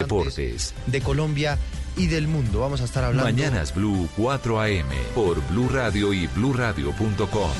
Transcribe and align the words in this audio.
Deportes. 0.00 0.74
De 0.86 1.00
Colombia 1.00 1.58
y 1.96 2.06
del 2.06 2.28
mundo. 2.28 2.60
Vamos 2.60 2.80
a 2.80 2.84
estar 2.84 3.02
hablando. 3.02 3.24
Mañanas 3.24 3.74
Blue 3.74 4.08
4 4.16 4.60
AM 4.60 4.86
por 5.12 5.44
Blue 5.48 5.68
Radio 5.68 6.12
y 6.12 6.28
bluradio.com. 6.28 7.50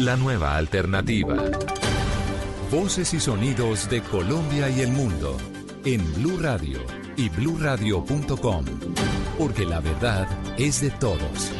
La 0.00 0.16
nueva 0.16 0.56
alternativa. 0.56 1.36
Voces 2.72 3.14
y 3.14 3.20
sonidos 3.20 3.88
de 3.88 4.02
Colombia 4.02 4.68
y 4.68 4.80
el 4.80 4.90
mundo 4.90 5.36
en 5.84 6.12
Blue 6.14 6.38
Radio 6.40 6.80
y 7.16 7.28
bluradio.com. 7.28 8.64
Porque 9.38 9.64
la 9.64 9.78
verdad 9.78 10.26
es 10.58 10.80
de 10.80 10.90
todos. 10.90 11.52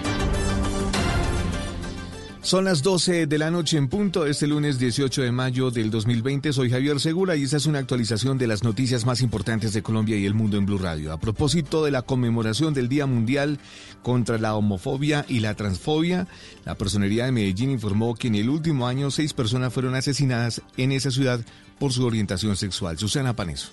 Son 2.47 2.65
las 2.65 2.85
12 2.85 3.27
de 3.27 3.39
la 3.39 3.51
noche 3.51 3.77
en 3.77 3.89
punto, 3.89 4.25
este 4.25 4.47
lunes 4.47 4.79
18 4.79 5.23
de 5.23 5.33
mayo 5.33 5.73
del 5.73 5.91
2020. 5.91 6.53
Soy 6.53 6.71
Javier 6.71 7.01
Segura 7.01 7.35
y 7.35 7.43
esta 7.43 7.57
es 7.57 7.67
una 7.67 7.80
actualización 7.80 8.39
de 8.39 8.47
las 8.47 8.62
noticias 8.62 9.05
más 9.05 9.21
importantes 9.21 9.73
de 9.73 9.83
Colombia 9.83 10.17
y 10.17 10.27
el 10.27 10.35
mundo 10.35 10.57
en 10.57 10.65
Blue 10.65 10.79
Radio. 10.79 11.12
A 11.12 11.19
propósito 11.19 11.85
de 11.85 11.91
la 11.91 12.03
conmemoración 12.03 12.73
del 12.73 12.89
Día 12.89 13.06
Mundial 13.06 13.59
contra 14.05 14.39
la 14.39 14.55
Homofobia 14.55 15.25
y 15.29 15.41
la 15.41 15.56
Transfobia, 15.56 16.29
la 16.65 16.77
Personería 16.77 17.25
de 17.25 17.33
Medellín 17.33 17.73
informó 17.73 18.15
que 18.15 18.29
en 18.29 18.37
el 18.37 18.48
último 18.48 18.87
año 18.87 19.11
seis 19.11 19.33
personas 19.33 19.73
fueron 19.73 19.97
asesinadas 19.97 20.62
en 20.77 20.92
esa 20.92 21.11
ciudad 21.11 21.41
por 21.81 21.92
su 21.92 22.06
orientación 22.06 22.55
sexual. 22.55 22.97
Susana 22.97 23.34
Paneso. 23.34 23.70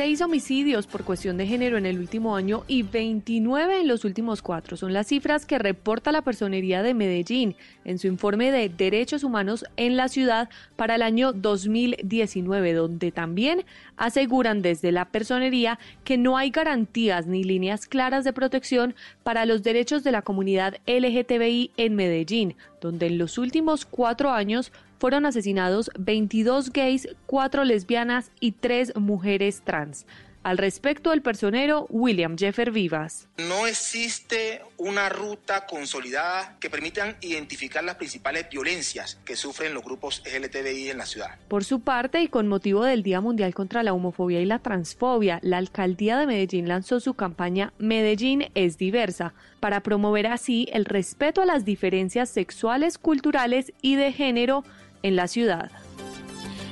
Seis 0.00 0.22
homicidios 0.22 0.86
por 0.86 1.04
cuestión 1.04 1.36
de 1.36 1.46
género 1.46 1.76
en 1.76 1.84
el 1.84 1.98
último 1.98 2.34
año 2.34 2.64
y 2.66 2.84
29 2.84 3.82
en 3.82 3.86
los 3.86 4.06
últimos 4.06 4.40
cuatro. 4.40 4.78
Son 4.78 4.94
las 4.94 5.08
cifras 5.08 5.44
que 5.44 5.58
reporta 5.58 6.10
la 6.10 6.22
Personería 6.22 6.82
de 6.82 6.94
Medellín 6.94 7.54
en 7.84 7.98
su 7.98 8.06
informe 8.06 8.50
de 8.50 8.70
derechos 8.70 9.24
humanos 9.24 9.66
en 9.76 9.98
la 9.98 10.08
ciudad 10.08 10.48
para 10.76 10.94
el 10.94 11.02
año 11.02 11.34
2019, 11.34 12.72
donde 12.72 13.12
también 13.12 13.66
aseguran 13.98 14.62
desde 14.62 14.90
la 14.90 15.04
Personería 15.04 15.78
que 16.02 16.16
no 16.16 16.38
hay 16.38 16.48
garantías 16.48 17.26
ni 17.26 17.44
líneas 17.44 17.86
claras 17.86 18.24
de 18.24 18.32
protección 18.32 18.94
para 19.22 19.44
los 19.44 19.62
derechos 19.62 20.02
de 20.02 20.12
la 20.12 20.22
comunidad 20.22 20.78
LGTBI 20.86 21.72
en 21.76 21.94
Medellín, 21.94 22.56
donde 22.80 23.08
en 23.08 23.18
los 23.18 23.36
últimos 23.36 23.84
cuatro 23.84 24.30
años 24.30 24.72
fueron 25.00 25.24
asesinados 25.24 25.90
22 25.98 26.72
gays, 26.72 27.08
4 27.26 27.64
lesbianas 27.64 28.30
y 28.38 28.52
3 28.52 28.96
mujeres 28.96 29.62
trans. 29.64 30.06
Al 30.42 30.56
respecto, 30.56 31.12
el 31.12 31.20
personero 31.20 31.86
William 31.90 32.38
Jeffer 32.38 32.70
Vivas. 32.70 33.28
No 33.36 33.66
existe 33.66 34.62
una 34.78 35.10
ruta 35.10 35.66
consolidada 35.66 36.56
que 36.58 36.70
permita 36.70 37.18
identificar 37.20 37.84
las 37.84 37.96
principales 37.96 38.48
violencias 38.48 39.18
que 39.26 39.36
sufren 39.36 39.74
los 39.74 39.84
grupos 39.84 40.22
LGTBI 40.24 40.88
en 40.88 40.96
la 40.96 41.04
ciudad. 41.04 41.38
Por 41.48 41.64
su 41.64 41.80
parte, 41.80 42.22
y 42.22 42.28
con 42.28 42.48
motivo 42.48 42.84
del 42.84 43.02
Día 43.02 43.20
Mundial 43.20 43.52
contra 43.52 43.82
la 43.82 43.92
Homofobia 43.92 44.40
y 44.40 44.46
la 44.46 44.60
Transfobia, 44.60 45.40
la 45.42 45.58
alcaldía 45.58 46.16
de 46.16 46.26
Medellín 46.26 46.68
lanzó 46.68 47.00
su 47.00 47.12
campaña 47.12 47.74
Medellín 47.76 48.46
es 48.54 48.78
diversa, 48.78 49.34
para 49.60 49.82
promover 49.82 50.26
así 50.26 50.66
el 50.72 50.86
respeto 50.86 51.42
a 51.42 51.46
las 51.46 51.66
diferencias 51.66 52.30
sexuales, 52.30 52.96
culturales 52.96 53.74
y 53.82 53.96
de 53.96 54.10
género 54.10 54.64
en 55.02 55.16
la 55.16 55.28
ciudad. 55.28 55.70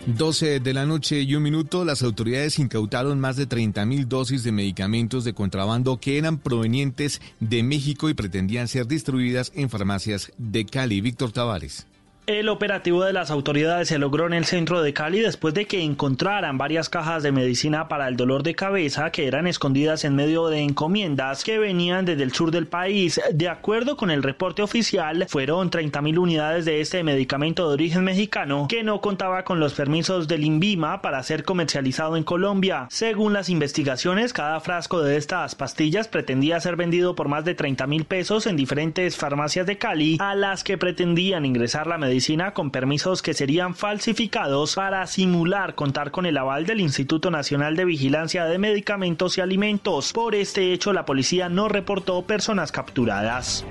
12 0.06 0.60
de 0.60 0.72
la 0.72 0.86
noche 0.86 1.20
y 1.20 1.34
un 1.34 1.42
minuto, 1.42 1.84
las 1.84 2.02
autoridades 2.02 2.58
incautaron 2.58 3.20
más 3.20 3.36
de 3.36 3.46
30 3.46 3.84
mil 3.84 4.08
dosis 4.08 4.42
de 4.42 4.52
medicamentos 4.52 5.24
de 5.24 5.34
contrabando 5.34 6.00
que 6.00 6.16
eran 6.16 6.38
provenientes 6.38 7.20
de 7.40 7.62
México 7.62 8.08
y 8.08 8.14
pretendían 8.14 8.68
ser 8.68 8.86
distribuidas 8.86 9.52
en 9.54 9.68
farmacias 9.68 10.32
de 10.38 10.64
Cali. 10.64 11.02
Víctor 11.02 11.32
Tavares. 11.32 11.86
El 12.28 12.50
operativo 12.50 13.04
de 13.04 13.14
las 13.14 13.30
autoridades 13.30 13.88
se 13.88 13.96
logró 13.96 14.26
en 14.26 14.34
el 14.34 14.44
centro 14.44 14.82
de 14.82 14.92
Cali 14.92 15.20
después 15.20 15.54
de 15.54 15.64
que 15.64 15.82
encontraran 15.82 16.58
varias 16.58 16.90
cajas 16.90 17.22
de 17.22 17.32
medicina 17.32 17.88
para 17.88 18.06
el 18.06 18.18
dolor 18.18 18.42
de 18.42 18.54
cabeza 18.54 19.10
que 19.10 19.26
eran 19.26 19.46
escondidas 19.46 20.04
en 20.04 20.14
medio 20.14 20.48
de 20.48 20.58
encomiendas 20.58 21.42
que 21.42 21.58
venían 21.58 22.04
desde 22.04 22.24
el 22.24 22.32
sur 22.32 22.50
del 22.50 22.66
país. 22.66 23.18
De 23.32 23.48
acuerdo 23.48 23.96
con 23.96 24.10
el 24.10 24.22
reporte 24.22 24.60
oficial, 24.60 25.24
fueron 25.26 25.70
30.000 25.70 26.18
unidades 26.18 26.66
de 26.66 26.82
este 26.82 27.02
medicamento 27.02 27.66
de 27.66 27.72
origen 27.72 28.04
mexicano 28.04 28.66
que 28.68 28.82
no 28.82 29.00
contaba 29.00 29.44
con 29.44 29.58
los 29.58 29.72
permisos 29.72 30.28
del 30.28 30.44
INVIMA 30.44 31.00
para 31.00 31.22
ser 31.22 31.44
comercializado 31.44 32.18
en 32.18 32.24
Colombia. 32.24 32.88
Según 32.90 33.32
las 33.32 33.48
investigaciones, 33.48 34.34
cada 34.34 34.60
frasco 34.60 35.00
de 35.00 35.16
estas 35.16 35.54
pastillas 35.54 36.08
pretendía 36.08 36.60
ser 36.60 36.76
vendido 36.76 37.14
por 37.14 37.28
más 37.28 37.46
de 37.46 37.54
30 37.54 37.86
mil 37.86 38.04
pesos 38.04 38.46
en 38.46 38.56
diferentes 38.56 39.16
farmacias 39.16 39.64
de 39.64 39.78
Cali 39.78 40.18
a 40.20 40.34
las 40.34 40.62
que 40.62 40.76
pretendían 40.76 41.46
ingresar 41.46 41.86
la 41.86 41.96
medicina 41.96 42.17
con 42.52 42.70
permisos 42.70 43.22
que 43.22 43.32
serían 43.32 43.74
falsificados 43.74 44.74
para 44.74 45.06
simular 45.06 45.74
contar 45.74 46.10
con 46.10 46.26
el 46.26 46.36
aval 46.36 46.66
del 46.66 46.80
Instituto 46.80 47.30
Nacional 47.30 47.76
de 47.76 47.84
Vigilancia 47.84 48.44
de 48.44 48.58
Medicamentos 48.58 49.38
y 49.38 49.40
Alimentos. 49.40 50.12
Por 50.12 50.34
este 50.34 50.72
hecho, 50.72 50.92
la 50.92 51.04
policía 51.04 51.48
no 51.48 51.68
reportó 51.68 52.22
personas 52.22 52.72
capturadas. 52.72 53.64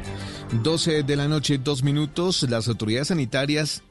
12 0.63 1.03
de 1.03 1.15
la 1.15 1.27
noche, 1.27 1.57
dos 1.57 1.83
minutos. 1.83 2.43
Las 2.49 2.67
autoridades 2.69 3.09
sanitarias 3.09 3.83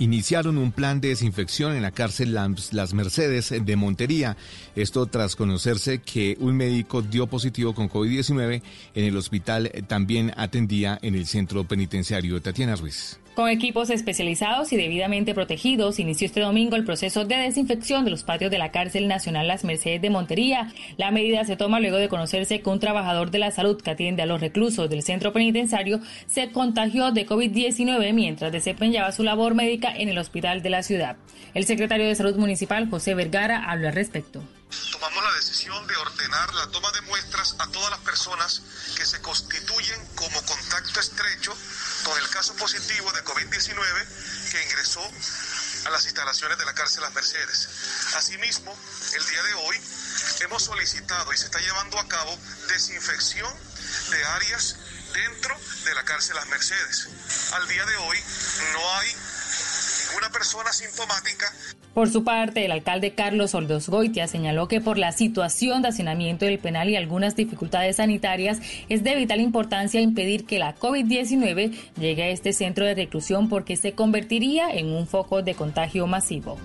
iniciaron 0.00 0.58
un 0.58 0.72
plan 0.72 1.00
de 1.00 1.08
desinfección 1.08 1.76
en 1.76 1.82
la 1.82 1.92
cárcel 1.92 2.34
Las 2.34 2.94
Mercedes 2.94 3.54
de 3.64 3.76
Montería. 3.76 4.36
Esto 4.74 5.06
tras 5.06 5.36
conocerse 5.36 6.00
que 6.00 6.36
un 6.40 6.56
médico 6.56 7.02
dio 7.02 7.26
positivo 7.26 7.74
con 7.74 7.88
COVID-19 7.88 8.62
en 8.94 9.04
el 9.04 9.16
hospital 9.16 9.70
también 9.86 10.32
atendía 10.36 10.98
en 11.02 11.14
el 11.14 11.26
centro 11.26 11.64
penitenciario. 11.64 12.40
Tatiana 12.40 12.76
Ruiz. 12.76 13.20
Con 13.40 13.48
equipos 13.48 13.88
especializados 13.88 14.70
y 14.70 14.76
debidamente 14.76 15.32
protegidos, 15.32 15.98
inició 15.98 16.26
este 16.26 16.40
domingo 16.40 16.76
el 16.76 16.84
proceso 16.84 17.24
de 17.24 17.36
desinfección 17.36 18.04
de 18.04 18.10
los 18.10 18.22
patios 18.22 18.50
de 18.50 18.58
la 18.58 18.70
cárcel 18.70 19.08
nacional 19.08 19.48
Las 19.48 19.64
Mercedes 19.64 20.02
de 20.02 20.10
Montería. 20.10 20.70
La 20.98 21.10
medida 21.10 21.42
se 21.46 21.56
toma 21.56 21.80
luego 21.80 21.96
de 21.96 22.10
conocerse 22.10 22.60
que 22.60 22.68
un 22.68 22.80
trabajador 22.80 23.30
de 23.30 23.38
la 23.38 23.50
salud 23.50 23.80
que 23.80 23.92
atiende 23.92 24.20
a 24.20 24.26
los 24.26 24.42
reclusos 24.42 24.90
del 24.90 25.02
centro 25.02 25.32
penitenciario 25.32 26.00
se 26.26 26.52
contagió 26.52 27.12
de 27.12 27.26
COVID-19 27.26 28.12
mientras 28.12 28.52
desempeñaba 28.52 29.10
su 29.10 29.22
labor 29.22 29.54
médica 29.54 29.90
en 29.90 30.10
el 30.10 30.18
hospital 30.18 30.60
de 30.60 30.68
la 30.68 30.82
ciudad. 30.82 31.16
El 31.54 31.64
secretario 31.64 32.08
de 32.08 32.16
Salud 32.16 32.36
Municipal, 32.36 32.90
José 32.90 33.14
Vergara, 33.14 33.70
habló 33.70 33.88
al 33.88 33.94
respecto 33.94 34.42
tomamos 34.92 35.24
la 35.24 35.32
decisión 35.32 35.86
de 35.86 35.96
ordenar 35.96 36.54
la 36.54 36.66
toma 36.68 36.92
de 36.92 37.00
muestras 37.02 37.56
a 37.58 37.66
todas 37.68 37.90
las 37.90 38.00
personas 38.00 38.62
que 38.96 39.04
se 39.04 39.20
constituyen 39.20 39.98
como 40.14 40.40
contacto 40.44 41.00
estrecho 41.00 41.56
con 42.04 42.18
el 42.18 42.28
caso 42.30 42.54
positivo 42.56 43.12
de 43.12 43.24
COVID-19 43.24 44.06
que 44.50 44.62
ingresó 44.64 45.02
a 45.86 45.90
las 45.90 46.04
instalaciones 46.04 46.58
de 46.58 46.64
la 46.64 46.74
cárcel 46.74 47.02
Las 47.02 47.12
Mercedes. 47.14 47.68
Asimismo, 48.16 48.76
el 49.14 49.26
día 49.26 49.42
de 49.42 49.54
hoy 49.54 49.80
hemos 50.40 50.64
solicitado 50.64 51.32
y 51.32 51.36
se 51.36 51.46
está 51.46 51.58
llevando 51.60 51.98
a 51.98 52.08
cabo 52.08 52.38
desinfección 52.68 53.52
de 54.10 54.24
áreas 54.24 54.76
dentro 55.12 55.56
de 55.84 55.94
la 55.94 56.04
cárcel 56.04 56.36
Las 56.36 56.46
Mercedes. 56.48 57.08
Al 57.52 57.68
día 57.68 57.84
de 57.86 57.96
hoy 57.96 58.18
no 58.72 58.94
hay 58.98 59.16
ninguna 60.08 60.30
persona 60.30 60.72
sintomática 60.72 61.52
por 61.94 62.08
su 62.08 62.24
parte, 62.24 62.64
el 62.64 62.72
alcalde 62.72 63.12
Carlos 63.12 63.54
Goitia 63.88 64.26
señaló 64.26 64.68
que 64.68 64.80
por 64.80 64.98
la 64.98 65.12
situación 65.12 65.82
de 65.82 65.88
hacinamiento 65.88 66.44
del 66.44 66.58
penal 66.58 66.88
y 66.88 66.96
algunas 66.96 67.36
dificultades 67.36 67.96
sanitarias, 67.96 68.60
es 68.88 69.02
de 69.02 69.16
vital 69.16 69.40
importancia 69.40 70.00
impedir 70.00 70.44
que 70.44 70.58
la 70.58 70.76
COVID-19 70.76 71.72
llegue 71.98 72.22
a 72.22 72.28
este 72.28 72.52
centro 72.52 72.84
de 72.84 72.94
reclusión 72.94 73.48
porque 73.48 73.76
se 73.76 73.92
convertiría 73.92 74.70
en 74.70 74.86
un 74.86 75.06
foco 75.06 75.42
de 75.42 75.54
contagio 75.54 76.06
masivo. 76.06 76.58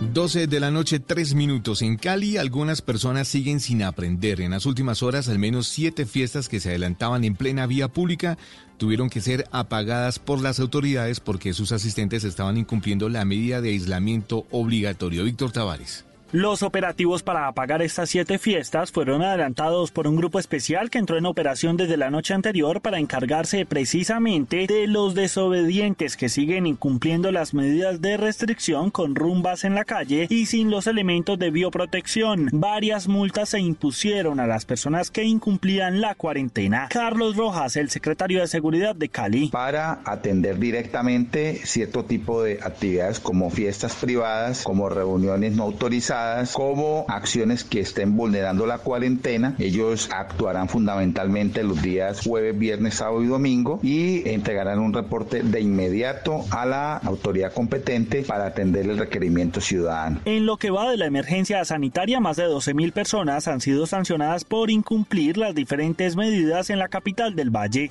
12 0.00 0.46
de 0.46 0.60
la 0.60 0.70
noche, 0.70 1.00
3 1.00 1.34
minutos. 1.34 1.80
En 1.80 1.96
Cali, 1.96 2.36
algunas 2.36 2.82
personas 2.82 3.28
siguen 3.28 3.60
sin 3.60 3.82
aprender. 3.82 4.42
En 4.42 4.50
las 4.50 4.66
últimas 4.66 5.02
horas, 5.02 5.28
al 5.30 5.38
menos 5.38 5.68
siete 5.68 6.04
fiestas 6.04 6.50
que 6.50 6.60
se 6.60 6.68
adelantaban 6.68 7.24
en 7.24 7.34
plena 7.34 7.66
vía 7.66 7.88
pública 7.88 8.36
tuvieron 8.76 9.10
que 9.10 9.20
ser 9.20 9.46
apagadas 9.52 10.18
por 10.18 10.40
las 10.40 10.60
autoridades 10.60 11.20
porque 11.20 11.54
sus 11.54 11.72
asistentes 11.72 12.24
estaban 12.24 12.56
incumpliendo 12.56 13.08
la 13.08 13.24
medida 13.24 13.60
de 13.60 13.70
aislamiento 13.70 14.46
obligatorio. 14.50 15.24
Víctor 15.24 15.52
Tavares. 15.52 16.04
Los 16.36 16.62
operativos 16.62 17.22
para 17.22 17.48
apagar 17.48 17.80
estas 17.80 18.10
siete 18.10 18.38
fiestas 18.38 18.92
fueron 18.92 19.22
adelantados 19.22 19.90
por 19.90 20.06
un 20.06 20.16
grupo 20.16 20.38
especial 20.38 20.90
que 20.90 20.98
entró 20.98 21.16
en 21.16 21.24
operación 21.24 21.78
desde 21.78 21.96
la 21.96 22.10
noche 22.10 22.34
anterior 22.34 22.82
para 22.82 22.98
encargarse 22.98 23.64
precisamente 23.64 24.66
de 24.66 24.86
los 24.86 25.14
desobedientes 25.14 26.14
que 26.14 26.28
siguen 26.28 26.66
incumpliendo 26.66 27.32
las 27.32 27.54
medidas 27.54 28.02
de 28.02 28.18
restricción 28.18 28.90
con 28.90 29.14
rumbas 29.14 29.64
en 29.64 29.74
la 29.74 29.86
calle 29.86 30.26
y 30.28 30.44
sin 30.44 30.70
los 30.70 30.86
elementos 30.86 31.38
de 31.38 31.50
bioprotección. 31.50 32.50
Varias 32.52 33.08
multas 33.08 33.48
se 33.48 33.60
impusieron 33.60 34.38
a 34.38 34.46
las 34.46 34.66
personas 34.66 35.10
que 35.10 35.24
incumplían 35.24 36.02
la 36.02 36.16
cuarentena. 36.16 36.88
Carlos 36.90 37.36
Rojas, 37.36 37.76
el 37.76 37.88
secretario 37.88 38.42
de 38.42 38.46
Seguridad 38.46 38.94
de 38.94 39.08
Cali. 39.08 39.48
Para 39.48 40.00
atender 40.04 40.58
directamente 40.58 41.62
cierto 41.64 42.04
tipo 42.04 42.42
de 42.42 42.58
actividades 42.62 43.20
como 43.20 43.48
fiestas 43.48 43.94
privadas, 43.94 44.64
como 44.64 44.90
reuniones 44.90 45.52
no 45.52 45.62
autorizadas, 45.62 46.25
identificadas 46.26 46.52
como 46.52 47.04
acciones 47.08 47.64
que 47.64 47.80
estén 47.80 48.16
vulnerando 48.16 48.66
la 48.66 48.78
cuarentena. 48.78 49.54
Ellos 49.58 50.08
actuarán 50.12 50.68
fundamentalmente 50.68 51.62
los 51.62 51.82
días 51.82 52.22
jueves, 52.24 52.58
viernes, 52.58 52.94
sábado 52.94 53.22
y 53.22 53.26
domingo 53.26 53.80
y 53.82 54.28
entregarán 54.28 54.78
un 54.78 54.92
reporte 54.92 55.42
de 55.42 55.60
inmediato 55.60 56.44
a 56.50 56.66
la 56.66 56.96
autoridad 56.98 57.52
competente 57.52 58.22
para 58.22 58.46
atender 58.46 58.88
el 58.88 58.98
requerimiento 58.98 59.60
ciudadano. 59.60 60.20
En 60.24 60.46
lo 60.46 60.56
que 60.56 60.70
va 60.70 60.90
de 60.90 60.96
la 60.96 61.06
emergencia 61.06 61.64
sanitaria, 61.64 62.20
más 62.20 62.36
de 62.36 62.46
12.000 62.46 62.92
personas 62.92 63.48
han 63.48 63.60
sido 63.60 63.86
sancionadas 63.86 64.44
por 64.44 64.70
incumplir 64.70 65.36
las 65.36 65.54
diferentes 65.54 66.16
medidas 66.16 66.70
en 66.70 66.78
la 66.78 66.88
capital 66.88 67.34
del 67.34 67.50
Valle. 67.50 67.90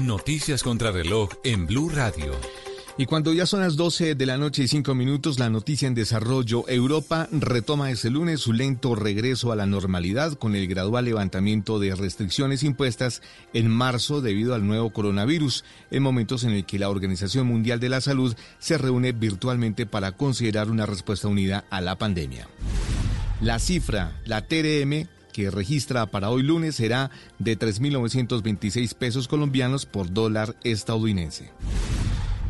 Noticias 0.00 0.62
contra 0.62 0.90
reloj 0.90 1.30
en 1.44 1.66
Blue 1.66 1.90
Radio. 1.90 2.32
Y 2.98 3.04
cuando 3.04 3.34
ya 3.34 3.44
son 3.44 3.60
las 3.60 3.76
12 3.76 4.14
de 4.14 4.24
la 4.24 4.38
noche 4.38 4.62
y 4.62 4.68
5 4.68 4.94
minutos, 4.94 5.38
la 5.38 5.50
noticia 5.50 5.86
en 5.86 5.94
desarrollo, 5.94 6.66
Europa 6.66 7.28
retoma 7.30 7.90
este 7.90 8.08
lunes 8.08 8.40
su 8.40 8.54
lento 8.54 8.94
regreso 8.94 9.52
a 9.52 9.56
la 9.56 9.66
normalidad 9.66 10.32
con 10.32 10.54
el 10.54 10.66
gradual 10.66 11.04
levantamiento 11.04 11.78
de 11.78 11.94
restricciones 11.94 12.62
impuestas 12.62 13.20
en 13.52 13.68
marzo 13.68 14.22
debido 14.22 14.54
al 14.54 14.66
nuevo 14.66 14.88
coronavirus, 14.94 15.62
en 15.90 16.02
momentos 16.02 16.44
en 16.44 16.52
el 16.52 16.64
que 16.64 16.78
la 16.78 16.88
Organización 16.88 17.46
Mundial 17.46 17.80
de 17.80 17.90
la 17.90 18.00
Salud 18.00 18.34
se 18.58 18.78
reúne 18.78 19.12
virtualmente 19.12 19.84
para 19.84 20.12
considerar 20.12 20.70
una 20.70 20.86
respuesta 20.86 21.28
unida 21.28 21.66
a 21.68 21.82
la 21.82 21.98
pandemia. 21.98 22.48
La 23.42 23.58
cifra, 23.58 24.18
la 24.24 24.46
TRM, 24.46 25.06
que 25.34 25.50
registra 25.50 26.06
para 26.06 26.30
hoy 26.30 26.42
lunes 26.42 26.76
será 26.76 27.10
de 27.38 27.58
3.926 27.58 28.94
pesos 28.94 29.28
colombianos 29.28 29.84
por 29.84 30.10
dólar 30.10 30.56
estadounidense. 30.64 31.52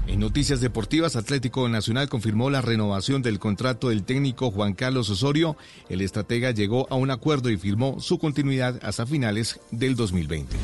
En 0.06 0.20
noticias 0.20 0.60
deportivas, 0.60 1.16
Atlético 1.16 1.68
Nacional 1.68 2.08
confirmó 2.08 2.48
la 2.48 2.62
renovación 2.62 3.22
del 3.22 3.38
contrato 3.38 3.88
del 3.88 4.04
técnico 4.04 4.50
Juan 4.50 4.74
Carlos 4.74 5.10
Osorio. 5.10 5.56
El 5.88 6.00
estratega 6.00 6.52
llegó 6.52 6.86
a 6.90 6.94
un 6.94 7.10
acuerdo 7.10 7.50
y 7.50 7.56
firmó 7.56 8.00
su 8.00 8.18
continuidad 8.18 8.78
hasta 8.82 9.04
finales 9.04 9.60
del 9.72 9.96
2020. 9.96 10.56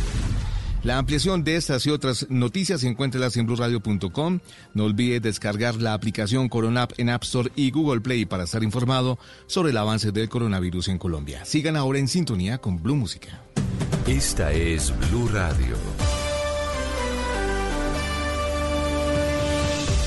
La 0.84 0.98
ampliación 0.98 1.44
de 1.44 1.56
estas 1.56 1.86
y 1.86 1.90
otras 1.90 2.26
noticias 2.28 2.82
encuéntralas 2.82 3.36
en 3.36 3.46
blurradio.com. 3.46 4.40
No 4.74 4.84
olvide 4.84 5.20
descargar 5.20 5.76
la 5.76 5.94
aplicación 5.94 6.48
Coronap 6.48 6.92
en 6.96 7.08
App 7.08 7.22
Store 7.22 7.52
y 7.54 7.70
Google 7.70 8.00
Play 8.00 8.26
para 8.26 8.44
estar 8.44 8.64
informado 8.64 9.18
sobre 9.46 9.70
el 9.70 9.76
avance 9.76 10.10
del 10.10 10.28
coronavirus 10.28 10.88
en 10.88 10.98
Colombia. 10.98 11.44
Sigan 11.44 11.76
ahora 11.76 12.00
en 12.00 12.08
sintonía 12.08 12.58
con 12.58 12.82
Blue 12.82 12.96
Música. 12.96 13.42
Esta 14.08 14.52
es 14.52 14.92
Blue 15.10 15.28
Radio. 15.28 15.76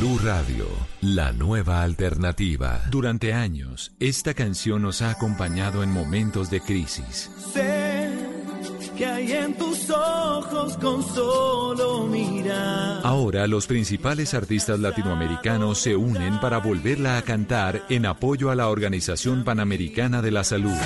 Blue 0.00 0.18
Radio, 0.24 0.64
la 1.02 1.30
nueva 1.30 1.82
alternativa. 1.82 2.80
Durante 2.90 3.34
años, 3.34 3.92
esta 4.00 4.32
canción 4.32 4.80
nos 4.80 5.02
ha 5.02 5.10
acompañado 5.10 5.82
en 5.82 5.92
momentos 5.92 6.48
de 6.48 6.62
crisis. 6.62 7.30
Sé 7.52 8.08
que 8.96 9.04
hay 9.04 9.32
en 9.32 9.58
tus 9.58 9.90
ojos 9.90 10.78
con 10.78 11.02
solo 11.02 12.06
mirar. 12.06 13.02
Ahora 13.04 13.46
los 13.46 13.66
principales 13.66 14.32
artistas 14.32 14.80
latinoamericanos 14.80 15.78
se 15.78 15.94
unen 15.94 16.40
para 16.40 16.60
volverla 16.60 17.18
a 17.18 17.22
cantar 17.22 17.82
en 17.90 18.06
apoyo 18.06 18.50
a 18.50 18.54
la 18.54 18.70
Organización 18.70 19.44
Panamericana 19.44 20.22
de 20.22 20.30
la 20.30 20.44
Salud. 20.44 20.80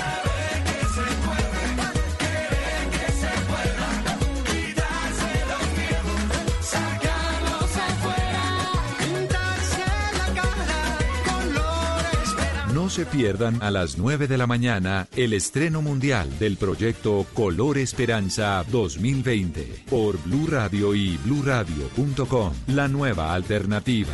Se 12.95 13.05
pierdan 13.05 13.61
a 13.61 13.71
las 13.71 13.97
9 13.97 14.25
de 14.25 14.37
la 14.37 14.47
mañana 14.47 15.09
el 15.17 15.33
estreno 15.33 15.81
mundial 15.81 16.39
del 16.39 16.55
proyecto 16.55 17.25
Color 17.33 17.77
Esperanza 17.77 18.63
2020 18.71 19.83
por 19.89 20.17
Blue 20.23 20.47
Radio 20.47 20.95
y 20.95 21.17
bluradio.com, 21.17 22.53
la 22.67 22.87
nueva 22.87 23.33
alternativa. 23.33 24.13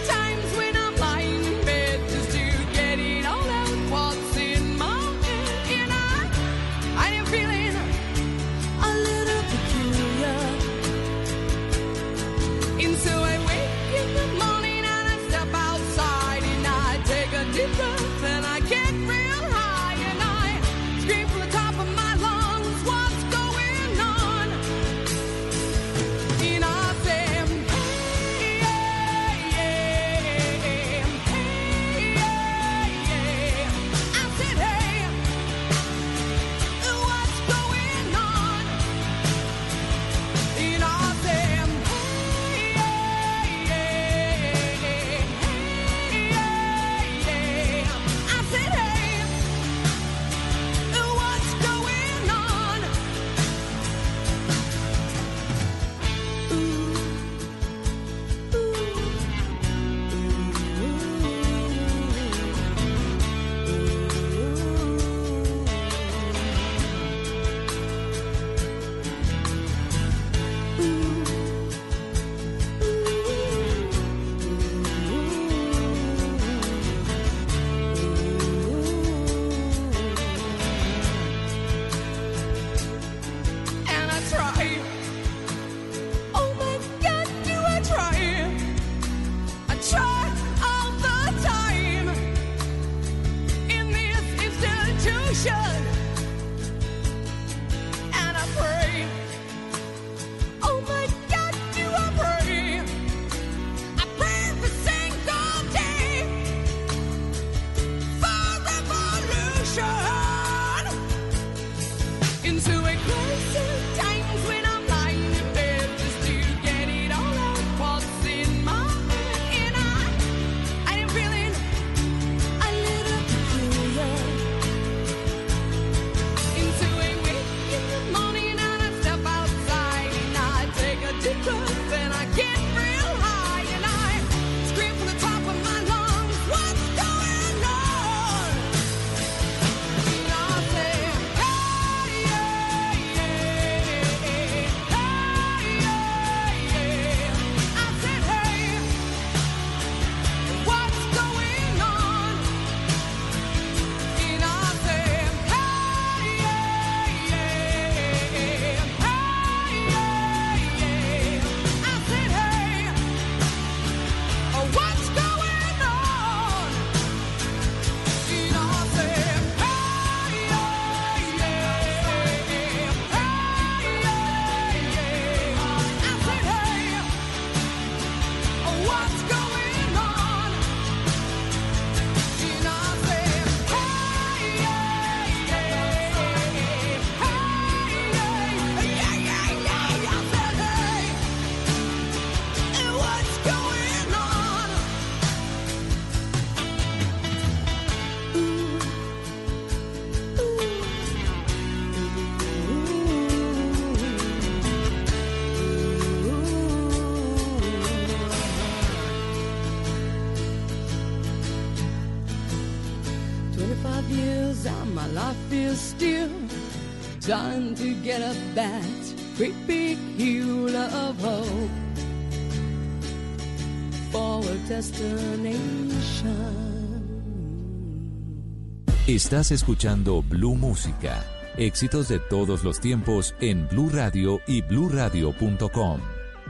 Estás 229.07 229.51
escuchando 229.51 230.21
Blue 230.21 230.53
Música. 230.53 231.25
Éxitos 231.57 232.07
de 232.07 232.19
todos 232.19 232.63
los 232.63 232.79
tiempos 232.79 233.33
en 233.41 233.67
Blue 233.67 233.89
Radio 233.91 234.39
y 234.45 234.61
bluradio.com. 234.61 235.99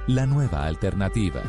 La 0.08 0.26
nueva 0.26 0.68
alternativa. 0.68 1.42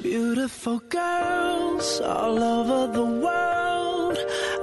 Beautiful 0.00 0.80
girls 0.88 2.00
all 2.00 2.40
over 2.40 2.92
the 2.92 3.02
world. 3.02 4.18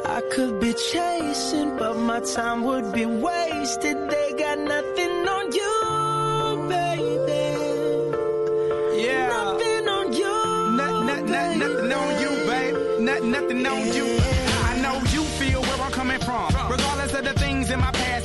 I 0.05 0.21
could 0.33 0.61
be 0.61 0.73
chasing, 0.73 1.75
but 1.77 1.97
my 1.97 2.21
time 2.21 2.63
would 2.63 2.93
be 2.93 3.05
wasted. 3.05 3.97
They 4.09 4.33
got 4.39 4.57
nothing 4.57 5.27
on 5.27 5.51
you, 5.51 6.69
baby. 6.69 7.57
Yeah. 9.03 9.27
Nothing 9.27 9.89
on 9.89 10.13
you. 10.13 10.77
Not, 10.77 11.05
not, 11.05 11.25
not, 11.25 11.57
nothing 11.57 11.91
on 11.91 12.21
you. 12.21 12.31
Not, 13.01 13.23
nothing 13.23 13.65
on 13.65 13.87
you. 13.93 14.10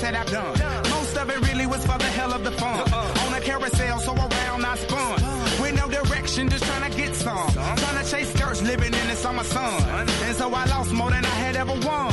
That 0.07 0.14
I've 0.14 0.31
done. 0.31 0.55
Most 0.90 1.16
of 1.16 1.29
it 1.31 1.40
really 1.49 1.66
was 1.66 1.83
for 1.85 1.99
the 1.99 2.11
hell 2.19 2.33
of 2.33 2.45
the 2.45 2.53
fun. 2.53 2.81
On 3.25 3.35
a 3.35 3.40
carousel, 3.40 3.99
so 3.99 4.12
around 4.14 4.64
I 4.64 4.77
spun. 4.77 5.14
With 5.61 5.75
no 5.75 5.87
direction, 5.88 6.49
just 6.49 6.64
trying 6.64 6.90
to 6.90 6.97
get 6.97 7.14
some. 7.14 7.51
Trying 7.53 7.99
to 8.03 8.11
chase 8.11 8.33
skirts, 8.33 8.62
living 8.62 8.95
in 9.01 9.07
the 9.12 9.16
summer 9.16 9.45
sun. 9.45 10.09
And 10.27 10.37
so 10.37 10.47
I 10.55 10.64
lost 10.66 10.92
more 10.92 11.11
than 11.11 11.25
I 11.25 11.37
had 11.45 11.57
ever 11.57 11.77
won. 11.88 12.12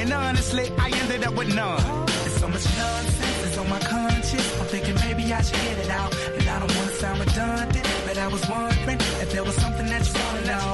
And 0.00 0.12
honestly, 0.12 0.66
I 0.78 0.88
ended 1.00 1.24
up 1.24 1.34
with 1.34 1.54
none. 1.54 1.82
There's 2.22 2.38
so 2.42 2.48
much 2.48 2.66
nonsense 2.78 3.44
is 3.44 3.58
on 3.58 3.68
my 3.68 3.80
conscience. 3.80 4.48
I'm 4.60 4.66
thinking 4.74 4.94
maybe 5.06 5.24
I 5.32 5.42
should 5.42 5.60
get 5.68 5.78
it 5.84 5.90
out. 5.90 6.12
And 6.36 6.48
I 6.48 6.58
don't 6.60 6.74
want 6.76 6.88
to 6.90 6.96
sound 6.96 7.20
redundant, 7.20 7.86
but 8.06 8.16
I 8.16 8.28
was 8.28 8.42
wondering 8.48 8.98
if 9.22 9.28
there 9.32 9.44
was 9.44 9.56
something 9.56 9.86
that 9.86 10.02
you 10.08 10.14
want 10.24 10.36
to 10.38 10.44
know. 10.50 10.66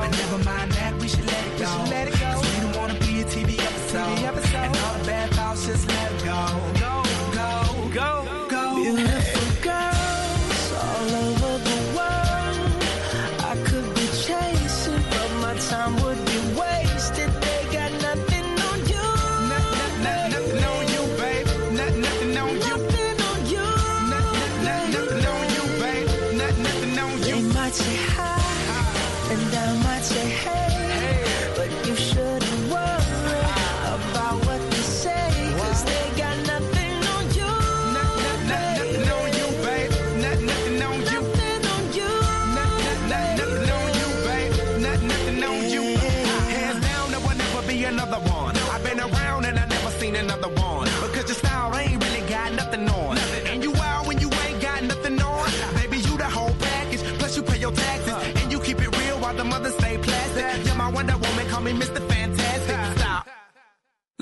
But 0.00 0.10
never 0.22 0.38
mind 0.50 0.72
that, 0.72 0.92
we 1.00 1.08
should 1.08 1.26
let 1.26 1.42
it 1.46 2.18
go. 2.20 2.45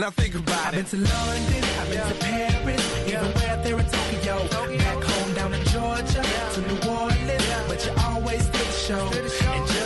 Now 0.05 0.11
think 0.11 0.35
about 0.35 0.75
it. 0.75 0.85
I've 0.85 0.91
been 0.91 1.07
to 1.07 1.15
London, 1.15 1.65
I've 1.81 1.89
been 1.89 2.07
to 2.07 2.15
Paris, 2.21 3.09
even 3.09 3.33
way 3.37 3.49
out 3.49 3.65
there 3.65 3.79
in 3.79 3.87
Tokyo. 3.87 4.37
Back 4.77 5.03
home 5.03 5.33
down 5.33 5.55
in 5.55 5.65
Georgia, 5.65 6.23
to 6.53 6.61
New 6.61 6.77
Orleans, 6.93 7.49
but 7.67 7.83
you 7.87 7.93
always 8.05 8.45
did 8.45 8.61
the 8.61 8.73
show. 8.85 9.01
And 9.01 9.25
just 9.25 9.41
like 9.41 9.84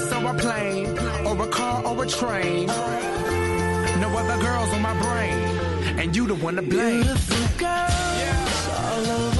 bus 0.00 0.12
or 0.12 0.30
a 0.30 0.34
plane, 0.34 0.98
or 1.26 1.42
a 1.42 1.48
car 1.48 1.84
or 1.84 2.02
a 2.02 2.06
train. 2.06 2.66
No 4.00 4.08
other 4.16 4.42
girls 4.42 4.72
on 4.72 4.82
my 4.82 4.94
brain, 4.98 5.98
and 5.98 6.16
you 6.16 6.26
the 6.26 6.34
one 6.34 6.56
to 6.56 6.62
blame. 6.62 7.02
Beautiful 7.02 7.58
girls 7.58 8.68
all 8.68 9.06
over 9.10 9.39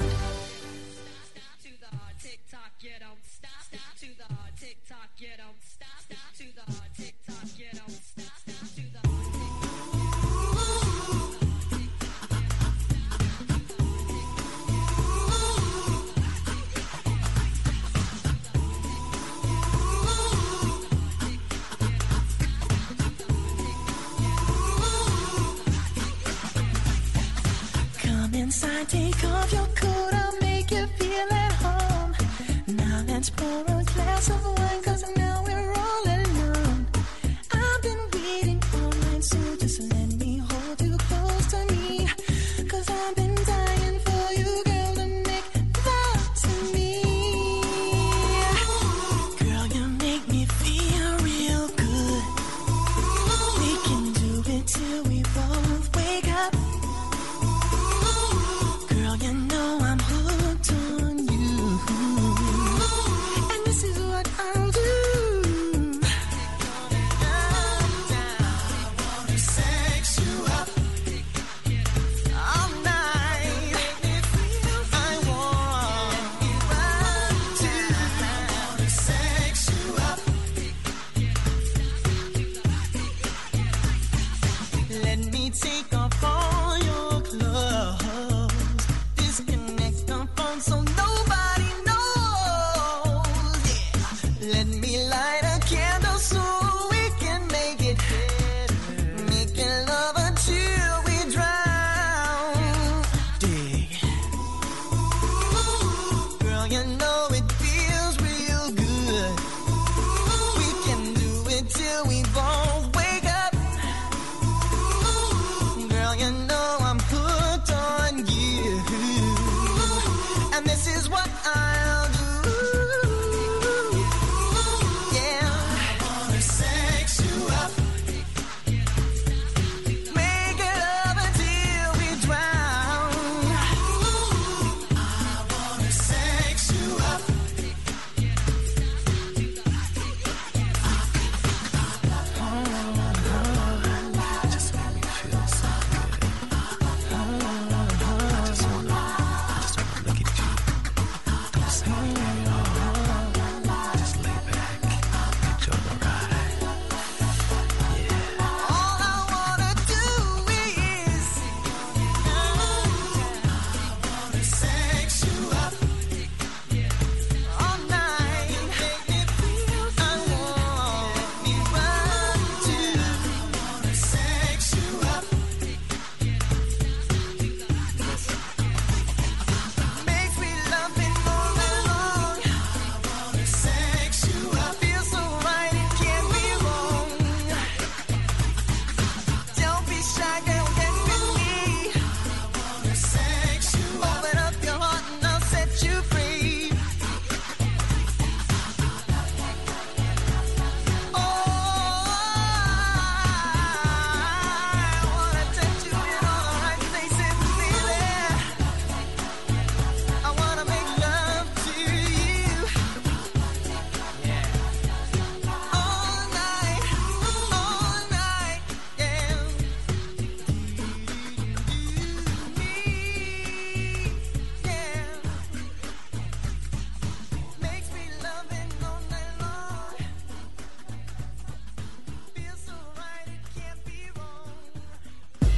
let 94.61 94.79
me 94.79 95.09
light 95.09 95.50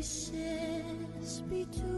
be 0.00 0.04
between. 1.48 1.97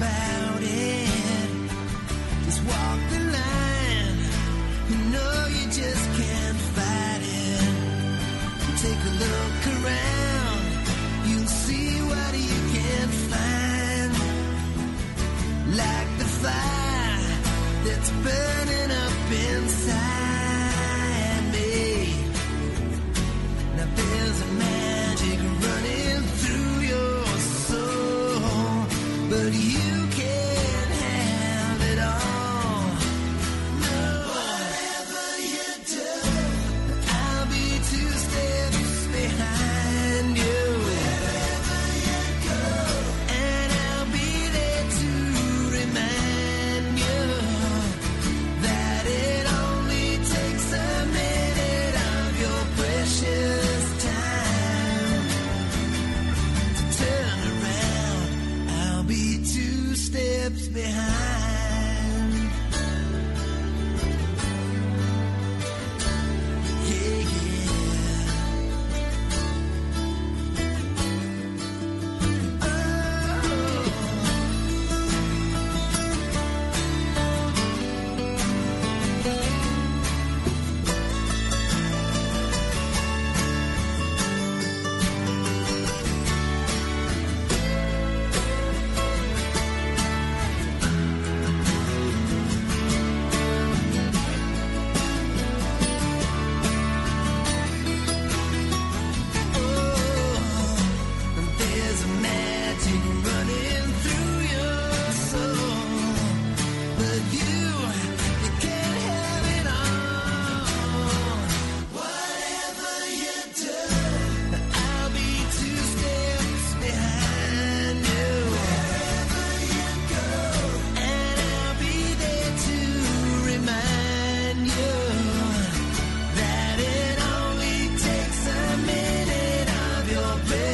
about 0.00 0.62
it. 0.62 1.70
Just 2.46 2.60
walk 2.64 3.00
the 3.12 3.20
line. 3.36 4.18
You 4.90 4.98
know 5.12 5.34
you 5.56 5.64
just 5.80 6.04
can't 6.20 6.60
fight 6.76 7.22
it. 7.22 7.64
Take 8.84 9.02
a 9.10 9.14
look 9.24 9.60
around. 9.76 10.62
You'll 11.28 11.52
see 11.64 11.90
what 12.10 12.32
you 12.48 12.58
can't 12.76 13.14
find. 13.30 14.12
Like 15.82 16.10
the 16.20 16.28
fire 16.42 17.24
that's 17.84 18.10
burning. 18.24 18.59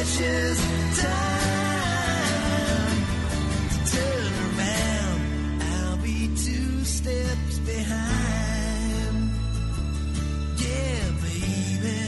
precious 0.06 0.58
time 1.02 1.82
to 3.70 3.78
turn 3.92 4.32
around. 4.46 5.20
I'll 5.62 5.98
be 5.98 6.28
two 6.28 6.84
steps 6.84 7.58
behind. 7.60 9.30
Yeah, 10.58 11.10
baby, 11.22 12.02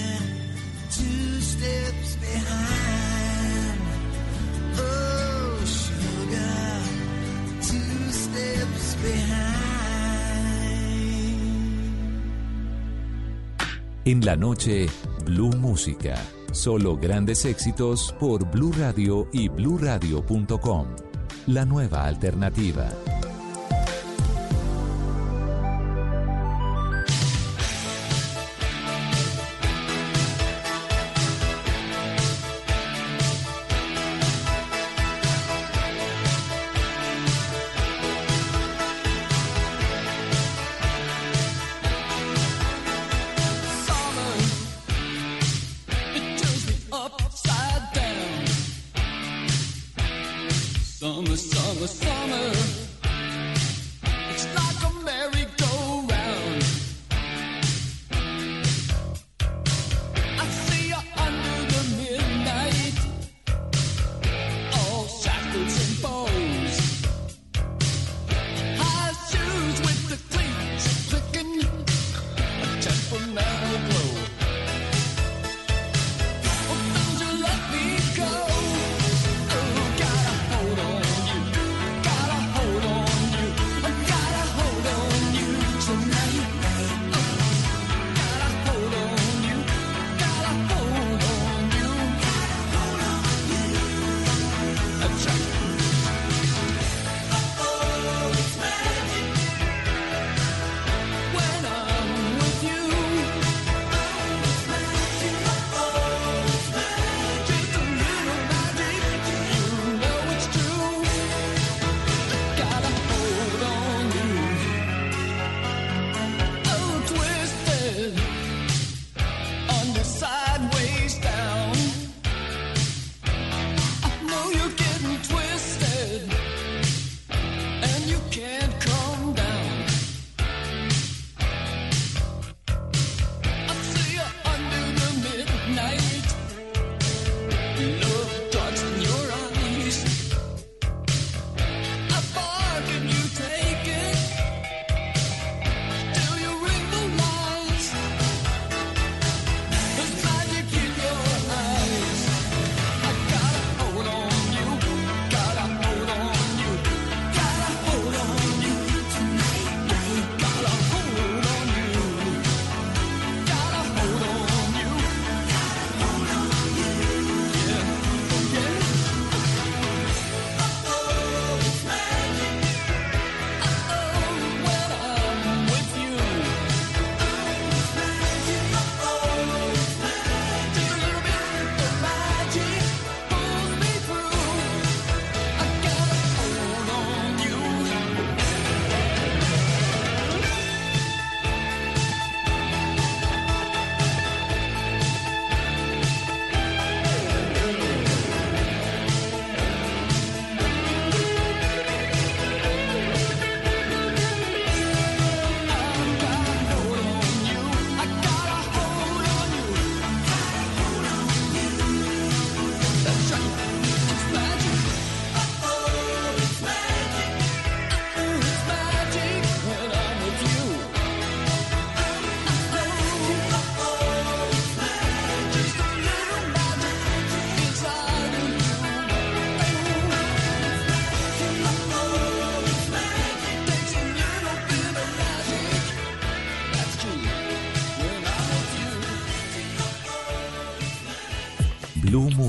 two 0.90 1.40
steps 1.40 2.16
behind. 2.16 3.80
Oh, 4.76 5.58
sugar, 5.66 6.66
two 7.62 8.12
steps 8.12 8.94
behind. 9.02 9.48
En 14.04 14.20
la 14.24 14.36
noche, 14.36 14.88
Blue 15.24 15.54
Música 15.56 16.14
Solo 16.58 16.96
grandes 16.96 17.44
éxitos 17.44 18.12
por 18.18 18.44
Blue 18.50 18.72
Radio 18.76 19.28
y 19.32 19.48
bluradio.com. 19.48 20.88
La 21.46 21.64
nueva 21.64 22.04
alternativa. 22.04 22.90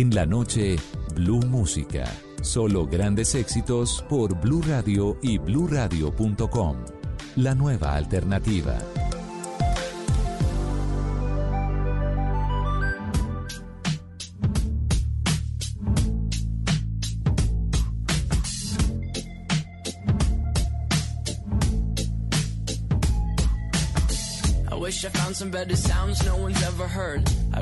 En 0.00 0.14
la 0.14 0.24
noche, 0.24 0.76
Blue 1.14 1.44
Música. 1.46 2.10
Solo 2.40 2.86
grandes 2.86 3.34
éxitos 3.34 4.02
por 4.08 4.34
Blue 4.40 4.62
Radio 4.66 5.18
y 5.20 5.36
bluradio.com. 5.36 6.76
La 7.36 7.54
nueva 7.54 7.96
alternativa. 7.96 8.78
I 24.70 24.74
wish 24.76 25.04
I 25.04 25.10
found 25.10 25.36
some 25.36 25.50
better 25.50 25.76
sounds 25.76 26.24
no 26.24 26.38
one's 26.38 26.62
ever 26.62 26.88
heard. 26.88 27.29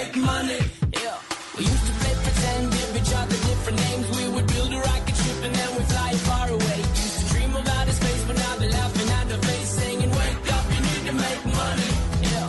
make 0.00 0.16
money." 0.32 0.60
Yeah. 1.04 1.18
We 1.56 1.62
used 1.72 1.86
to 1.88 1.94
play 2.00 2.14
pretend, 2.24 2.62
give 2.76 2.92
each 3.00 3.12
other 3.20 3.38
different 3.50 3.78
names. 3.86 4.06
We 4.18 4.24
would 4.34 4.46
build 4.54 4.70
a 4.78 4.80
rocket 4.88 5.16
ship 5.22 5.38
and 5.46 5.54
then 5.60 5.70
we 5.76 5.82
fly 5.92 6.10
far 6.28 6.46
away. 6.58 6.78
Used 7.04 7.16
to 7.20 7.24
dream 7.32 7.52
of 7.60 7.64
outer 7.76 7.94
space, 8.00 8.22
but 8.28 8.36
now 8.44 8.54
they're 8.60 8.76
laughing 8.80 9.10
at 9.18 9.26
the 9.32 9.38
face, 9.48 9.70
saying, 9.78 10.10
"Wake 10.20 10.46
up, 10.56 10.64
you 10.74 10.80
need 10.88 11.04
to 11.10 11.14
make 11.26 11.42
money." 11.62 11.90
Yeah. 12.32 12.48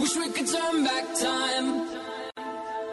Wish 0.00 0.14
we 0.22 0.28
could 0.34 0.48
turn 0.56 0.76
back 0.90 1.06
time 1.28 1.68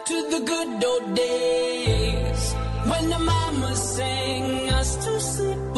to 0.09 0.15
the 0.33 0.41
good 0.51 0.69
old 0.91 1.05
days 1.23 2.43
when 2.89 3.03
the 3.13 3.21
mama 3.31 3.71
sang 3.75 4.47
us 4.79 4.91
to 5.03 5.11
sleep, 5.31 5.68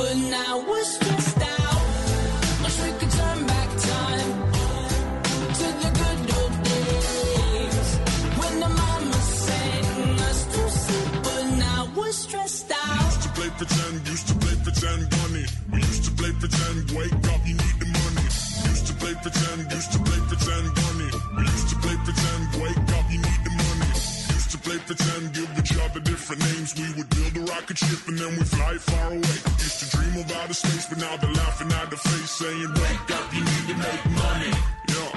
different 26.31 26.57
names. 26.57 26.75
We 26.75 26.93
would 26.97 27.09
build 27.09 27.37
a 27.37 27.51
rocket 27.51 27.77
ship 27.77 28.07
and 28.07 28.17
then 28.17 28.31
we 28.37 28.43
fly 28.43 28.77
far 28.77 29.07
away. 29.07 29.17
Used 29.17 29.79
to 29.79 29.97
dream 29.97 30.23
of 30.23 30.31
outer 30.31 30.53
space, 30.53 30.87
but 30.89 30.97
now 30.97 31.17
they're 31.17 31.31
laughing 31.31 31.71
at 31.71 31.89
the 31.89 31.97
face, 31.97 32.31
saying, 32.31 32.73
wake 32.73 33.11
up, 33.11 33.33
you 33.33 33.41
need 33.41 33.67
to 33.67 33.75
make 33.75 34.05
money. 34.11 34.51
Yeah. 34.89 35.11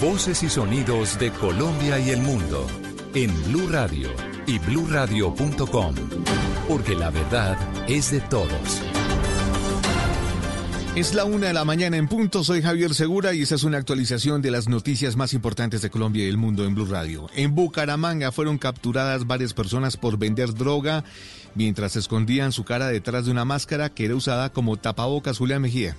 Voces 0.00 0.42
y 0.42 0.48
sonidos 0.48 1.18
de 1.18 1.30
Colombia 1.30 1.98
y 1.98 2.10
el 2.10 2.22
mundo 2.22 2.66
en 3.14 3.30
Blue 3.44 3.68
Radio 3.68 4.08
y 4.46 4.58
bluradio.com, 4.58 5.94
porque 6.68 6.94
la 6.94 7.10
verdad 7.10 7.58
es 7.86 8.10
de 8.10 8.20
todos. 8.20 8.80
Es 10.96 11.14
la 11.14 11.24
una 11.24 11.46
de 11.46 11.52
la 11.52 11.64
mañana 11.64 11.96
en 11.96 12.08
punto. 12.08 12.42
Soy 12.42 12.62
Javier 12.62 12.94
Segura 12.94 13.32
y 13.32 13.42
esta 13.42 13.54
es 13.54 13.62
una 13.62 13.78
actualización 13.78 14.42
de 14.42 14.50
las 14.50 14.68
noticias 14.68 15.14
más 15.14 15.32
importantes 15.34 15.82
de 15.82 15.88
Colombia 15.88 16.24
y 16.24 16.28
el 16.28 16.36
mundo 16.36 16.64
en 16.64 16.74
Blue 16.74 16.84
Radio. 16.84 17.28
En 17.36 17.54
Bucaramanga 17.54 18.32
fueron 18.32 18.58
capturadas 18.58 19.24
varias 19.24 19.54
personas 19.54 19.96
por 19.96 20.18
vender 20.18 20.52
droga 20.52 21.04
mientras 21.54 21.94
escondían 21.94 22.50
su 22.50 22.64
cara 22.64 22.88
detrás 22.88 23.26
de 23.26 23.30
una 23.30 23.44
máscara 23.44 23.88
que 23.88 24.06
era 24.06 24.16
usada 24.16 24.50
como 24.50 24.78
tapabocas 24.78 25.38
Julián 25.38 25.62
Mejía. 25.62 25.96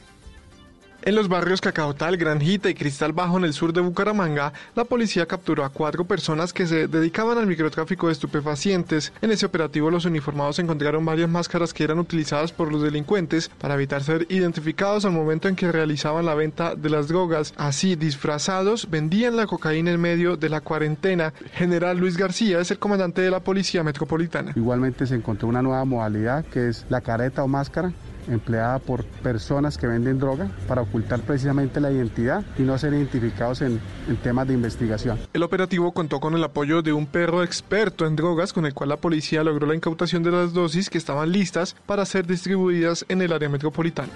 En 1.03 1.15
los 1.15 1.29
barrios 1.29 1.61
Cacaotal, 1.61 2.15
Granjita 2.15 2.69
y 2.69 2.75
Cristal 2.75 3.11
Bajo 3.11 3.39
en 3.39 3.43
el 3.43 3.53
sur 3.53 3.73
de 3.73 3.81
Bucaramanga, 3.81 4.53
la 4.75 4.83
policía 4.83 5.25
capturó 5.25 5.65
a 5.65 5.69
cuatro 5.69 6.05
personas 6.05 6.53
que 6.53 6.67
se 6.67 6.87
dedicaban 6.87 7.39
al 7.39 7.47
microtráfico 7.47 8.05
de 8.05 8.13
estupefacientes. 8.13 9.11
En 9.19 9.31
ese 9.31 9.47
operativo 9.47 9.89
los 9.89 10.05
uniformados 10.05 10.59
encontraron 10.59 11.03
varias 11.03 11.27
máscaras 11.27 11.73
que 11.73 11.83
eran 11.83 11.97
utilizadas 11.97 12.51
por 12.51 12.71
los 12.71 12.83
delincuentes 12.83 13.49
para 13.49 13.73
evitar 13.73 14.03
ser 14.03 14.27
identificados 14.29 15.03
al 15.03 15.13
momento 15.13 15.47
en 15.47 15.55
que 15.55 15.71
realizaban 15.71 16.27
la 16.27 16.35
venta 16.35 16.75
de 16.75 16.89
las 16.91 17.07
drogas. 17.07 17.55
Así, 17.57 17.95
disfrazados, 17.95 18.87
vendían 18.91 19.37
la 19.37 19.47
cocaína 19.47 19.89
en 19.89 19.99
medio 19.99 20.37
de 20.37 20.49
la 20.49 20.61
cuarentena. 20.61 21.33
General 21.53 21.97
Luis 21.97 22.15
García 22.15 22.59
es 22.59 22.69
el 22.69 22.77
comandante 22.77 23.23
de 23.23 23.31
la 23.31 23.39
Policía 23.39 23.83
Metropolitana. 23.83 24.53
Igualmente 24.55 25.07
se 25.07 25.15
encontró 25.15 25.47
una 25.47 25.63
nueva 25.63 25.83
modalidad 25.83 26.45
que 26.45 26.69
es 26.69 26.85
la 26.89 27.01
careta 27.01 27.43
o 27.43 27.47
máscara 27.47 27.91
empleada 28.27 28.79
por 28.79 29.03
personas 29.03 29.77
que 29.77 29.87
venden 29.87 30.19
droga 30.19 30.49
para 30.67 30.81
ocultar 30.81 31.21
precisamente 31.21 31.79
la 31.79 31.91
identidad 31.91 32.43
y 32.57 32.63
no 32.63 32.77
ser 32.77 32.93
identificados 32.93 33.61
en, 33.61 33.79
temas 34.23 34.47
de 34.47 34.53
investigación. 34.53 35.19
El 35.33 35.43
operativo 35.43 35.93
contó 35.93 36.19
con 36.19 36.35
el 36.35 36.43
apoyo 36.43 36.81
de 36.81 36.93
un 36.93 37.05
perro 37.05 37.43
experto 37.43 38.05
en 38.05 38.15
drogas 38.15 38.53
con 38.53 38.65
el 38.65 38.73
cual 38.73 38.89
la 38.89 38.97
policía 38.97 39.43
logró 39.43 39.65
la 39.65 39.75
incautación 39.75 40.23
de 40.23 40.31
las 40.31 40.53
dosis 40.53 40.89
que 40.89 40.97
estaban 40.97 41.31
listas 41.31 41.75
para 41.85 42.05
ser 42.05 42.27
distribuidas 42.27 43.05
en 43.09 43.21
el 43.21 43.33
área 43.33 43.49
metropolitana. 43.49 44.11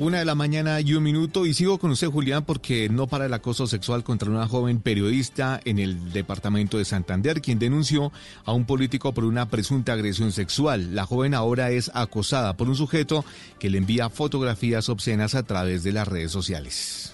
Una 0.00 0.20
de 0.20 0.24
la 0.24 0.34
mañana 0.34 0.80
y 0.80 0.94
un 0.94 1.02
minuto 1.02 1.44
y 1.44 1.52
sigo 1.52 1.76
con 1.76 1.90
usted 1.90 2.08
Julián 2.08 2.46
porque 2.46 2.88
no 2.88 3.06
para 3.06 3.26
el 3.26 3.34
acoso 3.34 3.66
sexual 3.66 4.02
contra 4.02 4.30
una 4.30 4.48
joven 4.48 4.80
periodista 4.80 5.60
en 5.66 5.78
el 5.78 6.10
departamento 6.14 6.78
de 6.78 6.86
Santander 6.86 7.42
quien 7.42 7.58
denunció 7.58 8.10
a 8.46 8.54
un 8.54 8.64
político 8.64 9.12
por 9.12 9.26
una 9.26 9.50
presunta 9.50 9.92
agresión 9.92 10.32
sexual. 10.32 10.94
La 10.94 11.04
joven 11.04 11.34
ahora 11.34 11.70
es 11.70 11.90
acosada 11.92 12.56
por 12.56 12.70
un 12.70 12.76
sujeto 12.76 13.26
que 13.58 13.68
le 13.68 13.76
envía 13.76 14.08
fotografías 14.08 14.88
obscenas 14.88 15.34
a 15.34 15.42
través 15.42 15.82
de 15.82 15.92
las 15.92 16.08
redes 16.08 16.32
sociales. 16.32 17.12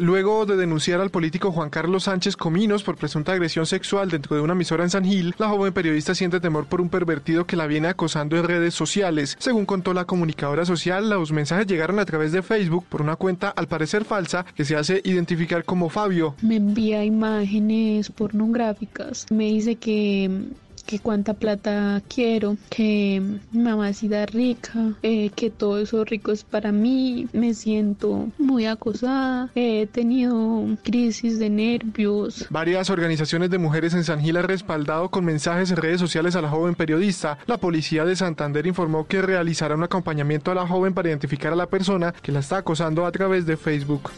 Luego 0.00 0.46
de 0.46 0.56
denunciar 0.56 1.02
al 1.02 1.10
político 1.10 1.52
Juan 1.52 1.68
Carlos 1.68 2.04
Sánchez 2.04 2.34
Cominos 2.34 2.82
por 2.82 2.96
presunta 2.96 3.32
agresión 3.32 3.66
sexual 3.66 4.08
dentro 4.08 4.34
de 4.34 4.40
una 4.40 4.54
emisora 4.54 4.82
en 4.82 4.88
San 4.88 5.04
Gil, 5.04 5.34
la 5.36 5.50
joven 5.50 5.74
periodista 5.74 6.14
siente 6.14 6.40
temor 6.40 6.64
por 6.64 6.80
un 6.80 6.88
pervertido 6.88 7.46
que 7.46 7.54
la 7.54 7.66
viene 7.66 7.88
acosando 7.88 8.38
en 8.38 8.44
redes 8.44 8.72
sociales. 8.72 9.36
Según 9.38 9.66
contó 9.66 9.92
la 9.92 10.06
comunicadora 10.06 10.64
social, 10.64 11.10
los 11.10 11.32
mensajes 11.32 11.66
llegaron 11.66 11.98
a 11.98 12.06
través 12.06 12.32
de 12.32 12.40
Facebook 12.40 12.86
por 12.88 13.02
una 13.02 13.16
cuenta 13.16 13.50
al 13.50 13.68
parecer 13.68 14.06
falsa 14.06 14.46
que 14.54 14.64
se 14.64 14.74
hace 14.74 15.02
identificar 15.04 15.66
como 15.66 15.90
Fabio. 15.90 16.34
Me 16.40 16.56
envía 16.56 17.04
imágenes 17.04 18.08
pornográficas, 18.08 19.26
me 19.28 19.48
dice 19.48 19.76
que 19.76 20.48
que 20.90 20.98
cuánta 20.98 21.34
plata 21.34 22.02
quiero, 22.12 22.56
que 22.68 23.22
mamacita 23.52 24.26
rica, 24.26 24.94
eh, 25.04 25.30
que 25.36 25.48
todo 25.48 25.78
eso 25.78 26.04
rico 26.04 26.32
es 26.32 26.42
para 26.42 26.72
mí, 26.72 27.28
me 27.32 27.54
siento 27.54 28.28
muy 28.38 28.66
acosada, 28.66 29.50
he 29.54 29.86
tenido 29.86 30.64
crisis 30.82 31.38
de 31.38 31.48
nervios. 31.48 32.44
Varias 32.50 32.90
organizaciones 32.90 33.50
de 33.50 33.58
mujeres 33.58 33.94
en 33.94 34.02
San 34.02 34.20
Gil 34.20 34.36
han 34.36 34.48
respaldado 34.48 35.10
con 35.10 35.24
mensajes 35.24 35.70
en 35.70 35.76
redes 35.76 36.00
sociales 36.00 36.34
a 36.34 36.42
la 36.42 36.48
joven 36.48 36.74
periodista. 36.74 37.38
La 37.46 37.58
policía 37.58 38.04
de 38.04 38.16
Santander 38.16 38.66
informó 38.66 39.06
que 39.06 39.22
realizará 39.22 39.76
un 39.76 39.84
acompañamiento 39.84 40.50
a 40.50 40.56
la 40.56 40.66
joven 40.66 40.92
para 40.92 41.08
identificar 41.08 41.52
a 41.52 41.56
la 41.56 41.68
persona 41.68 42.12
que 42.20 42.32
la 42.32 42.40
está 42.40 42.56
acosando 42.56 43.06
a 43.06 43.12
través 43.12 43.46
de 43.46 43.56
Facebook. 43.56 44.10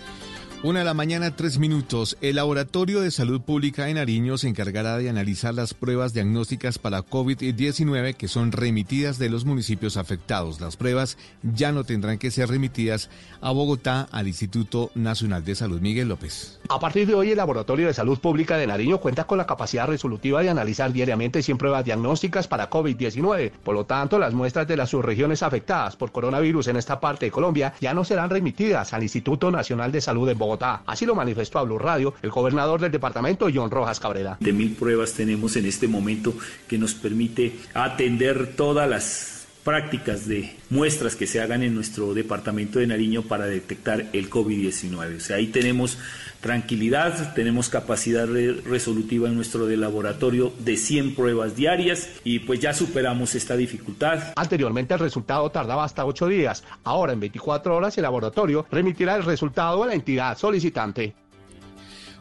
Una 0.64 0.78
de 0.78 0.84
la 0.84 0.94
mañana, 0.94 1.34
tres 1.34 1.58
minutos. 1.58 2.16
El 2.20 2.36
Laboratorio 2.36 3.00
de 3.00 3.10
Salud 3.10 3.40
Pública 3.40 3.86
de 3.86 3.94
Nariño 3.94 4.38
se 4.38 4.46
encargará 4.46 4.96
de 4.96 5.10
analizar 5.10 5.52
las 5.52 5.74
pruebas 5.74 6.14
diagnósticas 6.14 6.78
para 6.78 7.00
COVID-19 7.00 8.14
que 8.14 8.28
son 8.28 8.52
remitidas 8.52 9.18
de 9.18 9.28
los 9.28 9.44
municipios 9.44 9.96
afectados. 9.96 10.60
Las 10.60 10.76
pruebas 10.76 11.18
ya 11.42 11.72
no 11.72 11.82
tendrán 11.82 12.18
que 12.18 12.30
ser 12.30 12.48
remitidas 12.48 13.10
a 13.40 13.50
Bogotá 13.50 14.06
al 14.12 14.28
Instituto 14.28 14.92
Nacional 14.94 15.44
de 15.44 15.56
Salud. 15.56 15.80
Miguel 15.80 16.08
López. 16.08 16.60
A 16.68 16.78
partir 16.78 17.08
de 17.08 17.14
hoy, 17.14 17.32
el 17.32 17.38
Laboratorio 17.38 17.88
de 17.88 17.94
Salud 17.94 18.20
Pública 18.20 18.56
de 18.56 18.68
Nariño 18.68 18.98
cuenta 18.98 19.24
con 19.24 19.38
la 19.38 19.46
capacidad 19.48 19.88
resolutiva 19.88 20.42
de 20.42 20.50
analizar 20.50 20.92
diariamente 20.92 21.42
100 21.42 21.58
pruebas 21.58 21.84
diagnósticas 21.84 22.46
para 22.46 22.70
COVID-19. 22.70 23.50
Por 23.64 23.74
lo 23.74 23.84
tanto, 23.84 24.16
las 24.16 24.32
muestras 24.32 24.68
de 24.68 24.76
las 24.76 24.90
subregiones 24.90 25.42
afectadas 25.42 25.96
por 25.96 26.12
coronavirus 26.12 26.68
en 26.68 26.76
esta 26.76 27.00
parte 27.00 27.26
de 27.26 27.32
Colombia 27.32 27.74
ya 27.80 27.94
no 27.94 28.04
serán 28.04 28.30
remitidas 28.30 28.92
al 28.92 29.02
Instituto 29.02 29.50
Nacional 29.50 29.90
de 29.90 30.00
Salud 30.00 30.28
de 30.28 30.34
Bogotá. 30.34 30.51
Así 30.86 31.06
lo 31.06 31.14
manifestó 31.14 31.58
a 31.58 31.62
Blue 31.62 31.78
Radio 31.78 32.14
el 32.22 32.30
gobernador 32.30 32.80
del 32.80 32.92
departamento, 32.92 33.48
John 33.52 33.70
Rojas 33.70 34.00
Cabrera. 34.00 34.36
De 34.40 34.52
mil 34.52 34.74
pruebas 34.74 35.12
tenemos 35.12 35.56
en 35.56 35.66
este 35.66 35.88
momento 35.88 36.34
que 36.68 36.78
nos 36.78 36.94
permite 36.94 37.58
atender 37.74 38.54
todas 38.56 38.88
las 38.88 39.41
prácticas 39.64 40.26
de 40.26 40.54
muestras 40.70 41.16
que 41.16 41.26
se 41.26 41.40
hagan 41.40 41.62
en 41.62 41.74
nuestro 41.74 42.14
departamento 42.14 42.78
de 42.78 42.86
Nariño 42.86 43.22
para 43.22 43.46
detectar 43.46 44.06
el 44.12 44.28
COVID-19. 44.28 45.16
O 45.16 45.20
sea, 45.20 45.36
ahí 45.36 45.46
tenemos 45.48 45.98
tranquilidad, 46.40 47.34
tenemos 47.34 47.68
capacidad 47.68 48.26
resolutiva 48.26 49.28
en 49.28 49.36
nuestro 49.36 49.68
laboratorio 49.68 50.52
de 50.58 50.76
100 50.76 51.14
pruebas 51.14 51.54
diarias 51.54 52.08
y 52.24 52.40
pues 52.40 52.58
ya 52.60 52.74
superamos 52.74 53.34
esta 53.34 53.56
dificultad. 53.56 54.32
Anteriormente 54.34 54.94
el 54.94 55.00
resultado 55.00 55.48
tardaba 55.50 55.84
hasta 55.84 56.04
8 56.04 56.26
días, 56.26 56.64
ahora 56.82 57.12
en 57.12 57.20
24 57.20 57.76
horas 57.76 57.96
el 57.96 58.02
laboratorio 58.02 58.66
remitirá 58.70 59.14
el 59.14 59.22
resultado 59.22 59.84
a 59.84 59.86
la 59.86 59.94
entidad 59.94 60.36
solicitante. 60.36 61.14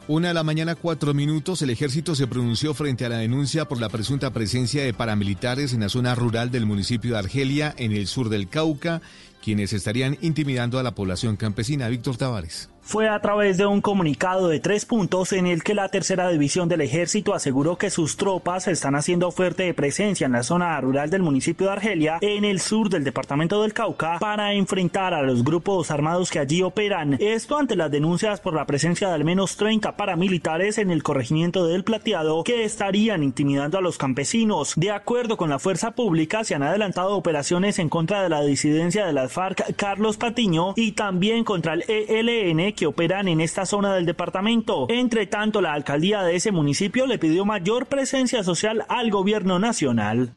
Una 0.08 0.28
de 0.28 0.34
la 0.34 0.42
mañana, 0.42 0.74
cuatro 0.74 1.14
minutos, 1.14 1.62
el 1.62 1.70
ejército 1.70 2.16
se 2.16 2.26
pronunció 2.26 2.74
frente 2.74 3.04
a 3.04 3.08
la 3.08 3.18
denuncia 3.18 3.66
por 3.66 3.80
la 3.80 3.88
presunta 3.88 4.32
presencia 4.32 4.82
de 4.82 4.92
paramilitares 4.92 5.72
en 5.74 5.80
la 5.80 5.88
zona 5.88 6.16
rural 6.16 6.50
del 6.50 6.66
municipio 6.66 7.12
de 7.12 7.20
Argelia, 7.20 7.72
en 7.78 7.92
el 7.92 8.08
sur 8.08 8.28
del 8.28 8.48
Cauca, 8.48 9.00
quienes 9.42 9.72
estarían 9.72 10.18
intimidando 10.20 10.80
a 10.80 10.82
la 10.82 10.96
población 10.96 11.36
campesina. 11.36 11.88
Víctor 11.88 12.16
Tavares 12.16 12.68
fue 12.82 13.08
a 13.08 13.20
través 13.20 13.56
de 13.56 13.66
un 13.66 13.80
comunicado 13.80 14.48
de 14.48 14.60
tres 14.60 14.84
puntos 14.84 15.32
en 15.32 15.46
el 15.46 15.62
que 15.62 15.74
la 15.74 15.88
tercera 15.88 16.28
división 16.28 16.68
del 16.68 16.80
ejército 16.80 17.32
aseguró 17.32 17.78
que 17.78 17.90
sus 17.90 18.16
tropas 18.16 18.66
están 18.66 18.96
haciendo 18.96 19.30
fuerte 19.30 19.72
presencia 19.72 20.26
en 20.26 20.32
la 20.32 20.42
zona 20.42 20.78
rural 20.80 21.08
del 21.08 21.22
municipio 21.22 21.66
de 21.66 21.72
Argelia, 21.72 22.18
en 22.20 22.44
el 22.44 22.60
sur 22.60 22.90
del 22.90 23.04
departamento 23.04 23.62
del 23.62 23.72
Cauca, 23.72 24.18
para 24.18 24.52
enfrentar 24.52 25.14
a 25.14 25.22
los 25.22 25.44
grupos 25.44 25.90
armados 25.90 26.30
que 26.30 26.40
allí 26.40 26.62
operan. 26.62 27.16
Esto 27.20 27.56
ante 27.56 27.76
las 27.76 27.90
denuncias 27.90 28.40
por 28.40 28.54
la 28.54 28.66
presencia 28.66 29.08
de 29.08 29.14
al 29.14 29.24
menos 29.24 29.56
30 29.56 29.96
paramilitares 29.96 30.78
en 30.78 30.90
el 30.90 31.02
corregimiento 31.02 31.66
del 31.66 31.84
Plateado 31.84 32.42
que 32.42 32.64
estarían 32.64 33.22
intimidando 33.22 33.78
a 33.78 33.82
los 33.82 33.96
campesinos. 33.96 34.74
De 34.76 34.90
acuerdo 34.90 35.36
con 35.36 35.50
la 35.50 35.60
fuerza 35.60 35.92
pública, 35.92 36.42
se 36.42 36.56
han 36.56 36.64
adelantado 36.64 37.16
operaciones 37.16 37.78
en 37.78 37.88
contra 37.88 38.22
de 38.22 38.28
la 38.28 38.42
disidencia 38.42 39.06
de 39.06 39.12
las 39.12 39.32
FARC 39.32 39.76
Carlos 39.76 40.16
Patiño 40.16 40.74
y 40.76 40.92
también 40.92 41.44
contra 41.44 41.74
el 41.74 41.84
ELN 41.88 42.71
que 42.74 42.86
operan 42.86 43.28
en 43.28 43.40
esta 43.40 43.66
zona 43.66 43.94
del 43.94 44.06
departamento. 44.06 44.86
Entre 44.88 45.26
tanto, 45.26 45.60
la 45.60 45.72
alcaldía 45.72 46.22
de 46.22 46.36
ese 46.36 46.52
municipio 46.52 47.06
le 47.06 47.18
pidió 47.18 47.44
mayor 47.44 47.86
presencia 47.86 48.42
social 48.42 48.84
al 48.88 49.10
gobierno 49.10 49.58
nacional. 49.58 50.34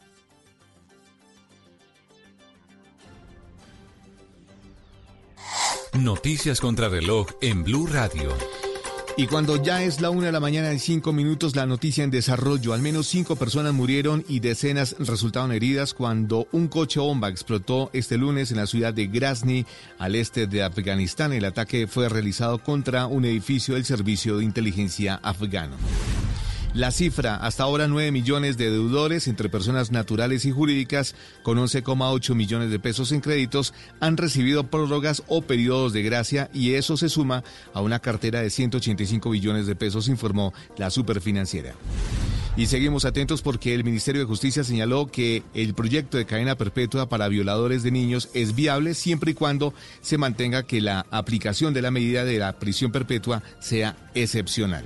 Noticias 5.94 6.60
contra 6.60 6.90
reloj 6.90 7.28
en 7.42 7.64
Blue 7.64 7.88
Radio. 7.88 8.30
Y 9.18 9.28
cuando 9.28 9.56
ya 9.64 9.82
es 9.82 10.02
la 10.02 10.10
una 10.10 10.26
de 10.26 10.34
la 10.34 10.42
mañana 10.42 10.74
y 10.74 10.80
cinco 10.80 11.14
minutos, 11.14 11.56
la 11.56 11.66
noticia 11.66 12.04
en 12.04 12.12
desarrollo. 12.12 12.74
Al 12.74 12.82
menos 12.82 13.08
cinco 13.08 13.38
personas 13.38 13.74
murieron 13.74 14.26
y 14.28 14.42
decenas 14.42 14.94
resultaron 15.00 15.54
heridas 15.54 15.94
cuando 15.94 16.50
un 16.52 16.68
coche 16.68 17.00
bomba 17.00 17.30
explotó 17.30 17.90
este 17.94 18.18
lunes 18.18 18.52
en 18.52 18.58
la 18.58 18.68
ciudad 18.68 18.94
de 18.94 19.08
Grasny, 19.08 19.66
al 20.00 20.16
este 20.16 20.48
de 20.48 20.64
Afganistán. 20.64 21.32
El 21.32 21.46
ataque 21.46 21.88
fue 21.88 22.10
realizado 22.10 22.58
contra 22.60 23.08
un 23.08 23.24
edificio 23.24 23.76
del 23.76 23.86
Servicio 23.86 24.38
de 24.38 24.44
Inteligencia 24.44 25.18
afgano. 25.24 25.78
La 26.76 26.92
cifra, 26.92 27.38
hasta 27.38 27.64
ahora 27.64 27.88
9 27.88 28.12
millones 28.12 28.58
de 28.58 28.70
deudores 28.70 29.30
entre 29.30 29.48
personas 29.48 29.94
naturales 29.94 30.44
y 30.44 30.52
jurídicas 30.52 31.16
con 31.42 31.58
11,8 31.58 32.36
millones 32.36 32.70
de 32.70 32.80
pesos 32.80 33.14
en 33.14 33.22
créditos 33.22 33.74
han 34.02 34.18
recibido 34.18 34.66
prórrogas 34.66 35.24
o 35.28 35.42
periodos 35.42 35.94
de 35.94 36.04
gracia 36.04 36.50
y 36.54 36.74
eso 36.74 36.98
se 36.98 37.08
suma 37.08 37.46
a 37.74 37.80
una 37.80 38.00
cartera 38.00 38.42
de 38.42 38.50
185 38.50 39.30
billones 39.30 39.68
de 39.68 39.76
pesos, 39.78 40.10
informó 40.10 40.54
la 40.76 40.90
superfinanciera. 40.90 41.76
Y 42.58 42.66
seguimos 42.66 43.06
atentos 43.06 43.42
porque 43.42 43.74
el 43.74 43.86
Ministerio 43.86 44.20
de 44.20 44.28
Justicia 44.28 44.66
señaló 44.66 45.08
que 45.08 45.44
el 45.54 45.76
proyecto 45.76 46.18
de 46.18 46.26
cadena 46.26 46.58
perpetua 46.58 47.08
para 47.08 47.30
violadores 47.30 47.84
de 47.84 47.92
niños 47.92 48.28
es 48.34 48.54
viable 48.54 48.96
siempre 48.96 49.32
y 49.32 49.34
cuando 49.34 49.74
se 50.02 50.18
mantenga 50.18 50.64
que 50.64 50.82
la 50.82 51.06
aplicación 51.10 51.74
de 51.74 51.82
la 51.82 51.92
medida 51.92 52.26
de 52.26 52.38
la 52.38 52.60
prisión 52.60 52.92
perpetua 52.92 53.44
sea 53.62 53.96
excepcional. 54.14 54.84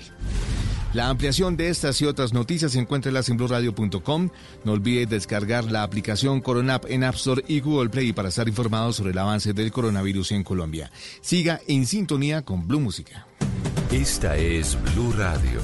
La 0.93 1.09
ampliación 1.09 1.55
de 1.55 1.69
estas 1.69 2.01
y 2.01 2.05
otras 2.05 2.33
noticias 2.33 2.75
encuéntrelas 2.75 3.29
en 3.29 3.37
blurradio.com. 3.37 4.29
No 4.63 4.71
olvide 4.71 5.05
descargar 5.05 5.65
la 5.65 5.83
aplicación 5.83 6.41
Coronap 6.41 6.85
en 6.89 7.03
App 7.03 7.15
Store 7.15 7.43
y 7.47 7.59
Google 7.59 7.89
Play 7.89 8.11
para 8.11 8.29
estar 8.29 8.47
informado 8.47 8.91
sobre 8.91 9.11
el 9.11 9.17
avance 9.19 9.53
del 9.53 9.71
coronavirus 9.71 10.31
en 10.31 10.43
Colombia. 10.43 10.91
Siga 11.21 11.61
en 11.67 11.85
sintonía 11.85 12.41
con 12.41 12.67
Blue 12.67 12.79
Música. 12.79 13.27
Esta 13.91 14.35
es 14.35 14.77
Blue 14.93 15.13
Radio. 15.15 15.59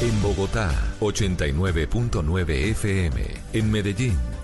En 0.00 0.22
Bogotá, 0.22 0.72
89.9 1.00 2.50
FM. 2.70 3.22
En 3.52 3.70
Medellín, 3.70 4.16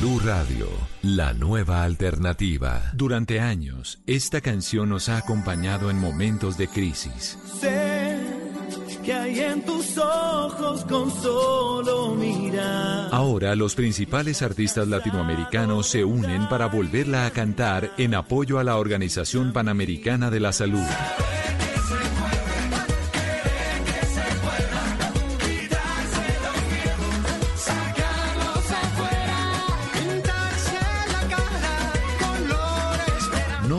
Blue 0.00 0.20
Radio, 0.20 0.68
la 1.02 1.32
nueva 1.32 1.82
alternativa. 1.82 2.90
Durante 2.92 3.40
años, 3.40 3.98
esta 4.06 4.40
canción 4.40 4.90
nos 4.90 5.08
ha 5.08 5.16
acompañado 5.16 5.90
en 5.90 5.98
momentos 5.98 6.58
de 6.58 6.68
crisis. 6.68 7.38
Sé 7.60 8.18
que 9.04 9.12
hay 9.12 9.40
en 9.40 9.64
tus 9.64 9.96
ojos 9.96 10.84
con 10.84 11.10
solo 11.10 12.14
mirar. 12.14 13.08
Ahora 13.12 13.54
los 13.54 13.74
principales 13.74 14.42
artistas 14.42 14.86
latinoamericanos 14.88 15.86
se 15.86 16.04
unen 16.04 16.48
para 16.48 16.66
volverla 16.66 17.24
a 17.24 17.30
cantar 17.30 17.92
en 17.96 18.14
apoyo 18.14 18.58
a 18.58 18.64
la 18.64 18.76
Organización 18.76 19.52
Panamericana 19.52 20.30
de 20.30 20.40
la 20.40 20.52
Salud. 20.52 20.86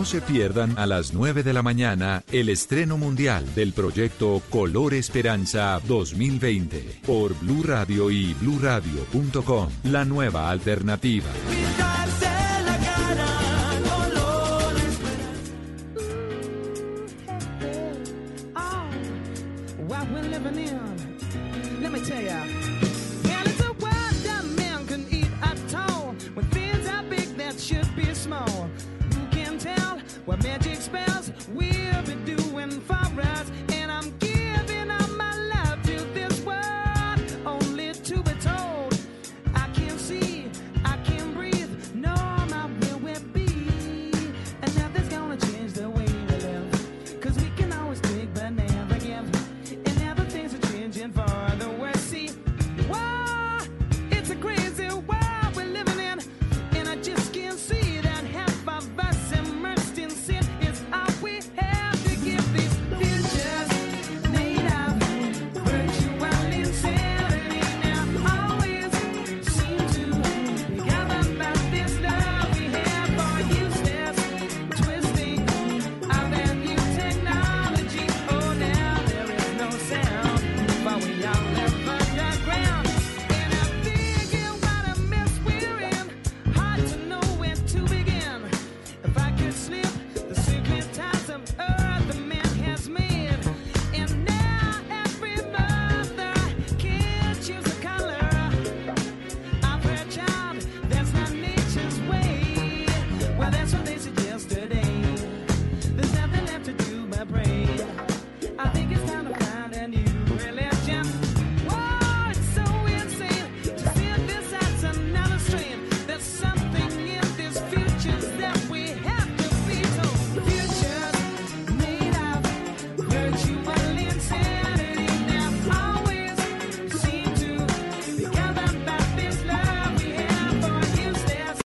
Se 0.07 0.21
pierdan 0.21 0.77
a 0.77 0.85
las 0.85 1.13
9 1.13 1.43
de 1.43 1.51
la 1.51 1.61
mañana 1.61 2.23
el 2.31 2.47
estreno 2.47 2.97
mundial 2.97 3.43
del 3.55 3.73
proyecto 3.73 4.41
Color 4.49 4.93
Esperanza 4.93 5.81
2020 5.85 7.01
por 7.05 7.37
Blue 7.37 7.61
Radio 7.61 8.09
y 8.09 8.33
bluradio.com, 8.35 9.69
la 9.83 10.05
nueva 10.05 10.49
alternativa. 10.49 11.27